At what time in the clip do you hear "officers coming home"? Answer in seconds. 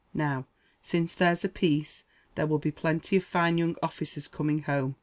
3.83-4.95